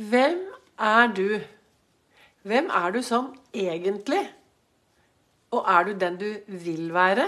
[0.00, 0.38] Hvem
[0.78, 1.40] er du?
[2.48, 4.22] Hvem er du sånn egentlig?
[5.52, 6.28] Og er du den du
[6.62, 7.26] vil være?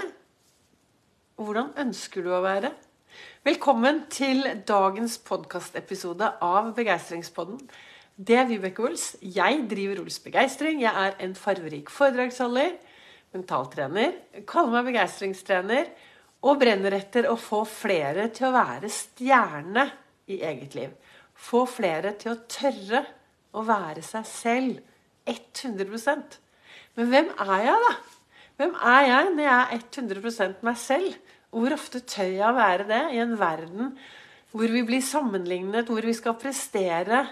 [1.36, 2.70] Og hvordan ønsker du å være?
[3.44, 7.60] Velkommen til dagens podkastepisode av Begeistringspodden.
[8.16, 9.10] Det er Vibeke Ols.
[9.20, 10.80] Jeg driver Ols Begeistring.
[10.80, 12.78] Jeg er en farverik foredragsholder,
[13.36, 14.16] mentaltrener,
[14.48, 15.92] kaller meg begeistringstrener
[16.40, 19.90] og brenner etter å få flere til å være stjerne
[20.32, 21.01] i eget liv.
[21.42, 23.02] Få flere til å tørre
[23.52, 24.80] å være seg selv
[25.28, 26.38] 100%
[26.96, 27.92] Men hvem er jeg, da?
[28.60, 31.14] Hvem er jeg når jeg er 100 meg selv?
[31.52, 33.94] Hvor ofte tør jeg å være det i en verden
[34.52, 37.22] hvor vi blir sammenlignet, hvor vi skal prestere?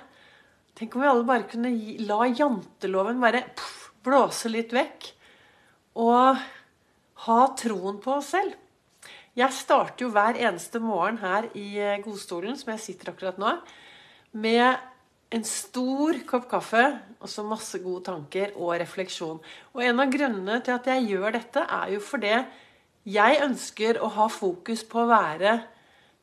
[0.77, 5.11] Tenk om vi alle bare kunne gi, la janteloven bare puff, blåse litt vekk.
[6.00, 6.41] Og
[7.27, 8.56] ha troen på oss selv.
[9.36, 13.52] Jeg starter jo hver eneste morgen her i godstolen, som jeg sitter akkurat nå
[14.33, 14.79] med
[15.30, 16.84] en stor kopp kaffe
[17.20, 19.39] og så masse gode tanker og refleksjon.
[19.75, 22.33] Og en av grunnene til at jeg gjør dette, er jo fordi
[23.11, 25.59] jeg ønsker å ha fokus på å være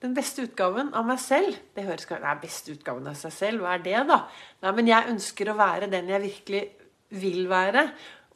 [0.03, 1.55] den beste utgaven av meg selv.
[1.73, 4.19] Det høres kanskje Nei, beste utgaven av seg selv, hva er det, da?
[4.65, 6.63] Nei, men jeg ønsker å være den jeg virkelig
[7.17, 7.87] vil være.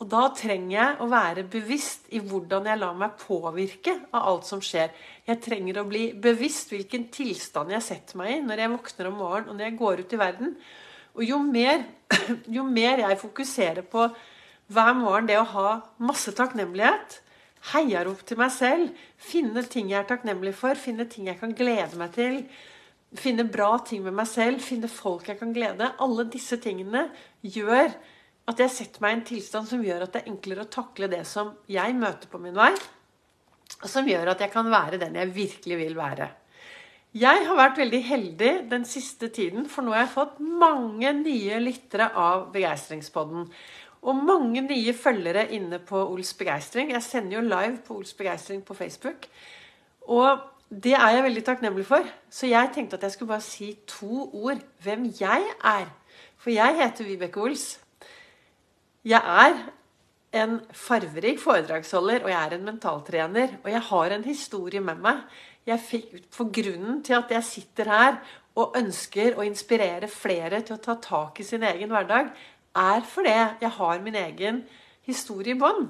[0.02, 4.48] Og da trenger jeg å være bevisst i hvordan jeg lar meg påvirke av alt
[4.50, 4.90] som skjer.
[5.28, 9.20] Jeg trenger å bli bevisst hvilken tilstand jeg setter meg i når jeg våkner om
[9.22, 10.56] morgenen og når jeg går ut i verden.
[11.14, 11.84] Og jo mer,
[12.58, 14.08] jo mer jeg fokuserer på
[14.72, 17.20] hver morgen det å ha masse takknemlighet,
[17.76, 22.00] heiarop til meg selv, finne ting jeg er takknemlig for, finne ting jeg kan glede
[22.00, 22.40] meg til,
[23.22, 27.10] finne bra ting med meg selv, finne folk jeg kan glede Alle disse tingene
[27.44, 27.92] gjør
[28.52, 31.10] at jeg setter meg i en tilstand som gjør at det er enklere å takle
[31.12, 32.72] det som jeg møter på min vei,
[33.88, 36.30] som gjør at jeg kan være den jeg virkelig vil være.
[37.12, 41.58] Jeg har vært veldig heldig den siste tiden, for nå har jeg fått mange nye
[41.60, 43.50] lyttere av Begeistringspodden.
[44.02, 46.94] Og mange nye følgere inne på Ols Begeistring.
[46.96, 49.28] Jeg sender jo live på Ols Begeistring på Facebook.
[50.08, 50.40] Og
[50.72, 52.08] det er jeg veldig takknemlig for.
[52.32, 55.92] Så jeg tenkte at jeg skulle bare si to ord hvem jeg er.
[56.40, 57.74] For jeg heter Vibeke Ols.
[59.02, 59.56] Jeg er
[60.44, 63.56] en farverik foredragsholder, og jeg er en mentaltrener.
[63.64, 65.24] Og jeg har en historie med meg.
[65.66, 68.20] Jeg fikk, for grunnen til at jeg sitter her
[68.58, 72.32] og ønsker å inspirere flere til å ta tak i sin egen hverdag,
[72.78, 74.62] er fordi jeg har min egen
[75.08, 75.90] historie i bånn.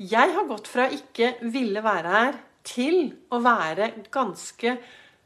[0.00, 4.76] Jeg har gått fra ikke ville være her til å være ganske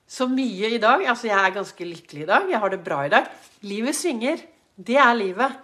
[0.06, 1.02] så mye i dag.
[1.02, 2.50] Altså, jeg er ganske lykkelig i dag.
[2.50, 3.30] Jeg har det bra i dag.
[3.66, 4.42] Livet svinger.
[4.74, 5.60] Det er livet.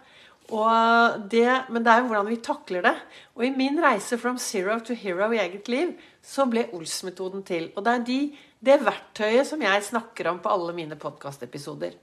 [0.50, 2.94] Det, men det er jo hvordan vi takler det.
[3.38, 7.71] Og i min reise from zero to hero i eget liv, så ble Ols-metoden til.
[7.77, 8.21] Og det er de,
[8.61, 11.97] det verktøyet som jeg snakker om på alle mine podkastepisoder.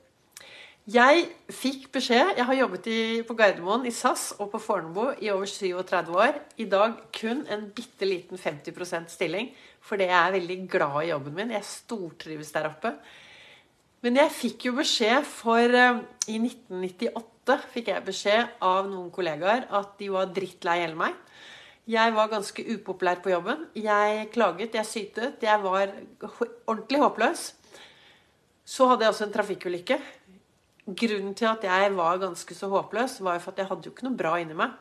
[0.88, 5.28] Jeg fikk beskjed Jeg har jobbet i, på Gardermoen, i SAS og på Fornebu i
[5.34, 6.38] over 37 år.
[6.64, 9.50] I dag kun en bitte liten 50% stilling,
[9.84, 11.52] fordi jeg er veldig glad i jobben min.
[11.52, 12.94] Jeg stortrives der oppe.
[14.06, 19.70] Men jeg fikk jo beskjed for uh, I 1998 fikk jeg beskjed av noen kollegaer
[19.74, 21.16] at de var drittlei hele meg.
[21.88, 23.62] Jeg var ganske upopulær på jobben.
[23.80, 25.44] Jeg klaget, jeg sytet.
[25.44, 25.94] Jeg var
[26.68, 27.44] ordentlig håpløs.
[28.68, 29.98] Så hadde jeg også en trafikkulykke.
[30.88, 33.94] Grunnen til at jeg var ganske så håpløs, var jo for at jeg hadde jo
[33.96, 34.76] ikke noe bra inni meg.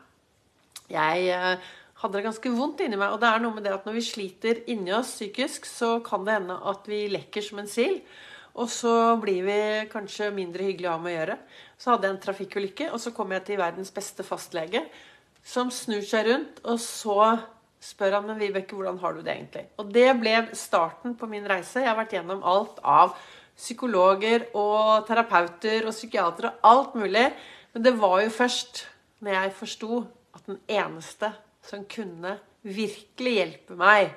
[0.91, 1.69] Jeg eh,
[2.01, 3.15] hadde det ganske vondt inni meg.
[3.15, 6.27] Og det er noe med det at når vi sliter inni oss psykisk, så kan
[6.27, 8.03] det hende at vi lekker som en sild.
[8.57, 8.91] Og så
[9.21, 9.59] blir vi
[9.91, 11.37] kanskje mindre hyggelig av med å gjøre.
[11.77, 14.81] Så hadde jeg en trafikkulykke, og så kom jeg til verdens beste fastlege,
[15.45, 17.37] som snur seg rundt, og så
[17.83, 19.67] spør han men Vibeke, hvordan har du det egentlig?
[19.79, 21.83] Og det ble starten på min reise.
[21.83, 23.13] Jeg har vært gjennom alt av
[23.57, 27.29] psykologer og terapeuter og psykiatere, alt mulig.
[27.73, 28.85] Men det var jo først
[29.23, 30.01] når jeg forsto
[30.37, 31.31] at den eneste
[31.65, 32.37] som kunne
[32.67, 34.11] virkelig hjelpe meg,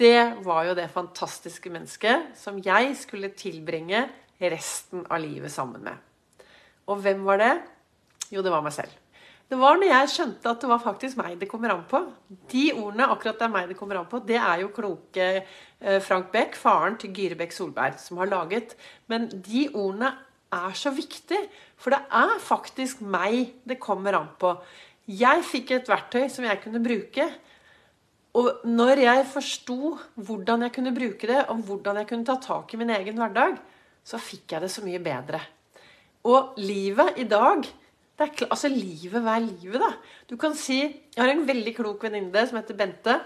[0.00, 4.04] det var jo det fantastiske mennesket som jeg skulle tilbringe
[4.40, 5.96] resten av livet sammen med.
[6.86, 7.54] Og hvem var det?
[8.30, 8.92] Jo, det var meg selv.
[9.46, 12.00] Det var når jeg skjønte at det var faktisk meg det kommer an på.
[12.50, 16.00] De ordene, akkurat det er meg det kommer an på, det er jo kloke eh,
[16.02, 18.74] Frank Beck, faren til Gyre Beck Solberg, som har laget.
[19.06, 20.10] Men de ordene
[20.52, 21.46] er så viktige,
[21.78, 24.56] for det er faktisk meg det kommer an på.
[25.06, 27.28] Jeg fikk et verktøy som jeg kunne bruke
[28.36, 32.74] og når jeg forsto hvordan jeg kunne bruke det, og hvordan jeg kunne ta tak
[32.74, 33.56] i min egen hverdag,
[34.06, 35.40] så fikk jeg det så mye bedre.
[36.26, 37.64] Og livet i dag
[38.16, 39.90] det er Altså, livet, hva er livet, da?
[40.28, 43.18] Du kan si Jeg har en veldig klok venninne som heter Bente.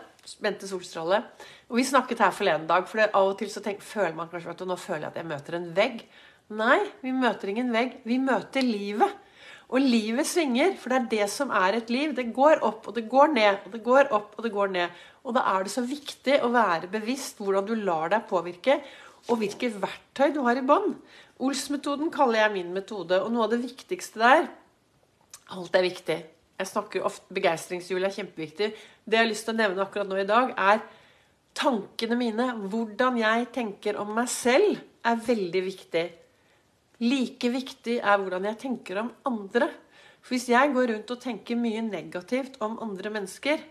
[0.42, 1.22] Bente Solstråle.
[1.70, 4.50] Og vi snakket her forleden dag, for av og til så tenk, føler man kanskje
[4.50, 6.02] at nå føler jeg at jeg møter en vegg.
[6.58, 8.00] Nei, vi møter ingen vegg.
[8.04, 9.14] Vi møter livet.
[9.70, 12.14] Og livet svinger, for det er det som er et liv.
[12.16, 15.02] Det går opp, og det går ned, og det går opp, og det går ned.
[15.22, 18.80] Og da er det så viktig å være bevisst hvordan du lar deg påvirke,
[19.28, 20.96] og hvilke verktøy du har i bånd.
[21.40, 24.48] Ols-metoden kaller jeg min metode, og noe av det viktigste der
[25.50, 26.16] Alt er viktig.
[26.60, 28.68] Jeg snakker ofte Begeistringshjul er kjempeviktig.
[29.02, 30.82] Det jeg har lyst til å nevne akkurat nå i dag, er
[31.58, 32.46] tankene mine.
[32.70, 36.04] Hvordan jeg tenker om meg selv, er veldig viktig.
[37.00, 39.70] Like viktig er hvordan jeg tenker om andre.
[40.20, 43.62] For hvis jeg går rundt og tenker mye negativt om andre mennesker,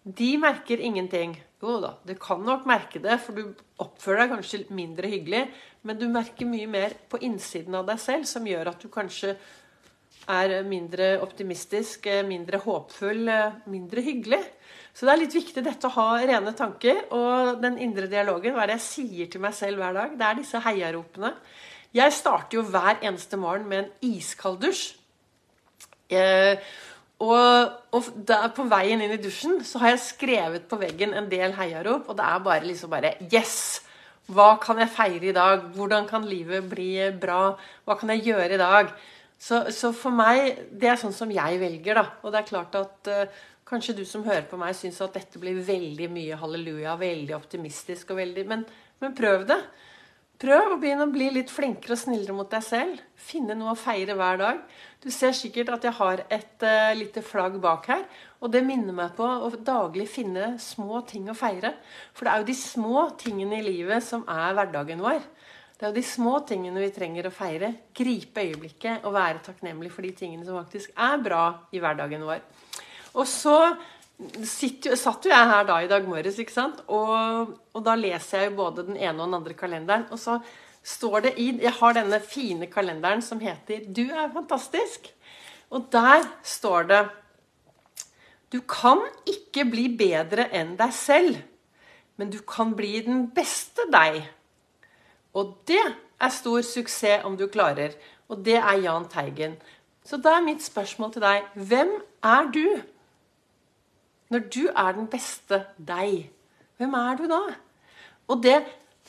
[0.00, 1.34] de merker ingenting.
[1.60, 3.50] Jo da, du kan nok merke det, for du
[3.82, 5.42] oppfører deg kanskje mindre hyggelig.
[5.84, 9.34] Men du merker mye mer på innsiden av deg selv, som gjør at du kanskje
[10.30, 13.28] er mindre optimistisk, mindre håpfull,
[13.72, 14.40] mindre hyggelig.
[14.94, 18.54] Så det er litt viktig dette å ha rene tanker og den indre dialogen.
[18.54, 20.16] Hva er det jeg sier til meg selv hver dag?
[20.18, 21.34] Det er disse heiaropene.
[21.94, 24.94] Jeg starter jo hver eneste morgen med en iskald dusj.
[26.10, 26.58] Eh,
[27.20, 31.28] og, og der, på veien inn i dusjen så har jeg skrevet på veggen en
[31.30, 33.82] del heiarop, og det er bare liksom bare Yes!
[34.30, 35.64] Hva kan jeg feire i dag?
[35.74, 37.56] Hvordan kan livet bli bra?
[37.82, 38.92] Hva kan jeg gjøre i dag?
[39.40, 42.04] Så, så for meg Det er sånn som jeg velger, da.
[42.22, 45.42] Og det er klart at eh, kanskje du som hører på meg, syns at dette
[45.42, 48.62] blir veldig mye halleluja, veldig optimistisk og veldig Men,
[49.02, 49.58] men prøv det.
[50.40, 53.00] Prøv å begynne å bli litt flinkere og snillere mot deg selv.
[53.20, 54.62] Finne noe å feire hver dag.
[55.04, 58.06] Du ser sikkert at jeg har et uh, lite flagg bak her.
[58.40, 61.74] Og det minner meg på å daglig finne små ting å feire.
[62.16, 65.20] For det er jo de små tingene i livet som er hverdagen vår.
[65.76, 67.74] Det er jo de små tingene vi trenger å feire.
[67.96, 72.40] Gripe øyeblikket og være takknemlig for de tingene som faktisk er bra i hverdagen vår.
[73.12, 73.58] Og så
[74.44, 76.82] sitter, satt jo jeg her da i dag morges, ikke sant?
[76.92, 80.06] Og, og, da leser jeg jo både den ene og den andre kalenderen.
[80.12, 80.38] Og så
[80.82, 85.12] står det i Jeg har denne fine kalenderen som heter 'Du er fantastisk'.
[85.70, 87.08] Og der står det
[88.52, 91.36] Du kan ikke bli bedre enn deg selv,
[92.16, 94.26] men du kan bli den beste deg.
[95.34, 97.94] Og det er stor suksess om du klarer.
[98.28, 99.56] Og det er Jahn Teigen.
[100.04, 102.82] Så da er mitt spørsmål til deg Hvem er du?
[104.30, 106.30] Når du er den beste deg,
[106.78, 107.40] hvem er du da?
[108.30, 108.60] Og det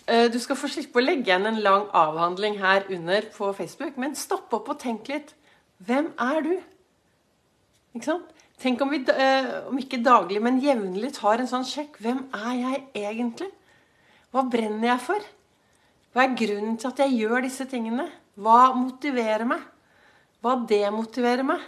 [0.07, 3.97] eh, Du skal få slippe å legge igjen en lang avhandling her under på Facebook,
[4.01, 5.35] men stopp opp og tenk litt.
[5.85, 6.53] Hvem er du?
[7.93, 8.31] Ikke sant?
[8.61, 11.97] Tenk om vi, eh, om ikke daglig, men jevnlig tar en sånn sjekk.
[12.01, 13.49] Hvem er jeg egentlig?
[14.31, 15.29] Hva brenner jeg for?
[16.13, 18.05] Hva er grunnen til at jeg gjør disse tingene?
[18.37, 19.63] Hva motiverer meg?
[20.41, 21.63] Hva demotiverer meg?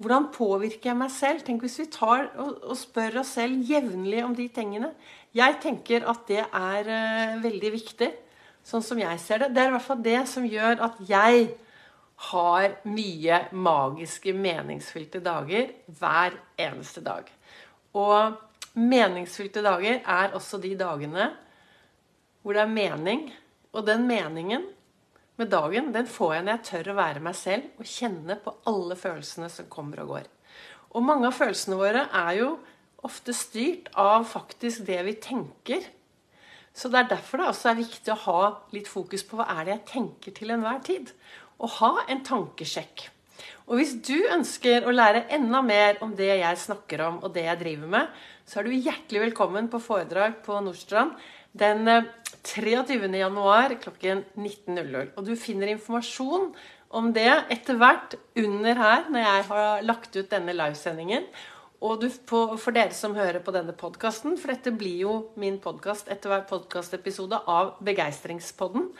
[0.00, 1.42] Hvordan påvirker jeg meg selv?
[1.44, 4.94] Tenk hvis vi tar og, og spør oss selv jevnlig om de tingene.
[5.36, 8.08] Jeg tenker at det er uh, veldig viktig,
[8.64, 9.50] sånn som jeg ser det.
[9.52, 11.50] Det er i hvert fall det som gjør at jeg
[12.30, 15.70] har mye magiske, meningsfylte dager
[16.00, 17.28] hver eneste dag.
[17.96, 18.40] Og
[18.80, 21.30] meningsfylte dager er også de dagene
[22.40, 23.28] hvor det er mening.
[23.76, 24.64] Og den meningen
[25.40, 28.54] med dagen, den får jeg når jeg tør å være meg selv og kjenne på
[28.70, 30.26] alle følelsene som kommer og går.
[30.90, 32.50] Og mange av følelsene våre er jo
[33.06, 35.86] ofte styrt av faktisk det vi tenker.
[36.76, 38.42] Så det er derfor det også er viktig å ha
[38.74, 41.14] litt fokus på hva er det jeg tenker til enhver tid.
[41.60, 43.08] Og ha en tankesjekk.
[43.70, 47.46] Og hvis du ønsker å lære enda mer om det jeg snakker om, og det
[47.46, 51.14] jeg driver med, så er du hjertelig velkommen på foredrag på Nordstrand
[51.56, 51.88] den
[52.42, 53.04] 23.
[53.04, 55.14] Eh, januar klokken 19.00.
[55.16, 56.50] Og du finner informasjon
[56.90, 61.26] om det etter hvert under her, når jeg har lagt ut denne livesendingen.
[61.80, 65.56] Og du, på, for dere som hører på denne podkasten, for dette blir jo min
[65.62, 68.90] podkast etter hver podkastepisode av Begeistringspodden,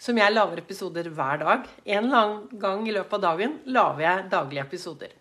[0.00, 1.68] som jeg lager episoder hver dag.
[1.84, 5.12] En annen gang i løpet av dagen lager jeg daglige episoder.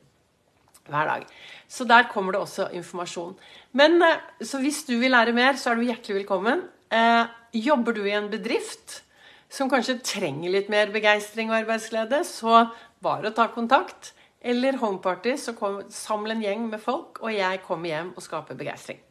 [0.90, 1.28] Hver dag.
[1.68, 3.36] Så der kommer det også informasjon.
[3.78, 6.64] Men eh, så hvis du vil lære mer, så er du hjertelig velkommen.
[6.90, 9.04] Eh, jobber du i en bedrift
[9.50, 12.68] som kanskje trenger litt mer begeistring og arbeidsglede, så
[13.02, 14.14] bare ta kontakt.
[14.40, 18.56] Eller homeparty, så kom, samle en gjeng med folk, og jeg kommer hjem og skaper
[18.56, 19.02] begeistring.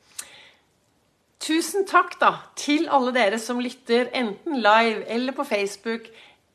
[1.39, 6.09] Tusen takk da til alle dere som lytter, enten live eller på Facebook,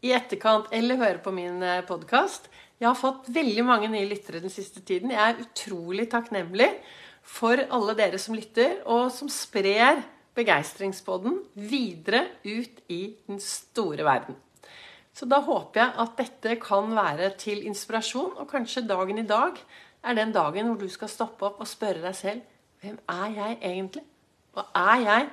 [0.03, 2.49] i etterkant eller hører på min eh, podkast.
[2.81, 5.13] Jeg har fått veldig mange nye lyttere den siste tiden.
[5.13, 6.67] Jeg er utrolig takknemlig
[7.23, 10.01] for alle dere som lytter, og som sprer
[10.33, 14.37] Begeistringspodden videre ut i den store verden.
[15.13, 19.59] Så da håper jeg at dette kan være til inspirasjon, og kanskje dagen i dag
[20.03, 22.49] er den dagen hvor du skal stoppe opp og spørre deg selv
[22.83, 24.03] hvem er jeg egentlig?
[24.59, 25.27] Og er jeg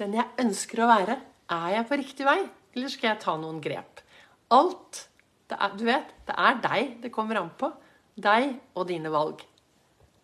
[0.00, 1.16] den jeg ønsker å være?
[1.50, 2.40] Er jeg på riktig vei,
[2.74, 4.02] eller skal jeg ta noen grep?
[4.50, 5.06] alt
[5.50, 7.70] er, Du vet, det er deg det kommer an på.
[8.20, 9.42] Deg og dine valg.